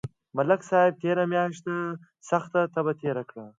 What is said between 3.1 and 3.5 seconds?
کړه